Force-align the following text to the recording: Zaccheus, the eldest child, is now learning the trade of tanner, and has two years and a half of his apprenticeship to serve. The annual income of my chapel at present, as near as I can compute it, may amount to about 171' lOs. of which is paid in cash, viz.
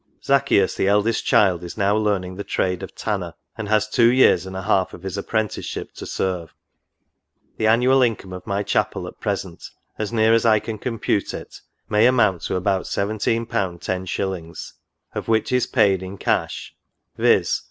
Zaccheus, 0.23 0.73
the 0.75 0.87
eldest 0.87 1.27
child, 1.27 1.63
is 1.63 1.77
now 1.77 1.95
learning 1.95 2.33
the 2.35 2.43
trade 2.43 2.81
of 2.81 2.95
tanner, 2.95 3.35
and 3.55 3.69
has 3.69 3.87
two 3.87 4.11
years 4.11 4.47
and 4.47 4.55
a 4.55 4.63
half 4.63 4.95
of 4.95 5.03
his 5.03 5.15
apprenticeship 5.15 5.93
to 5.93 6.07
serve. 6.07 6.55
The 7.57 7.67
annual 7.67 8.01
income 8.01 8.33
of 8.33 8.47
my 8.47 8.63
chapel 8.63 9.05
at 9.05 9.19
present, 9.19 9.63
as 9.99 10.11
near 10.11 10.33
as 10.33 10.43
I 10.43 10.59
can 10.59 10.79
compute 10.79 11.35
it, 11.35 11.61
may 11.87 12.07
amount 12.07 12.41
to 12.45 12.55
about 12.55 12.87
171' 12.91 14.07
lOs. 14.17 14.73
of 15.13 15.27
which 15.27 15.51
is 15.51 15.67
paid 15.67 16.01
in 16.01 16.17
cash, 16.17 16.73
viz. 17.15 17.59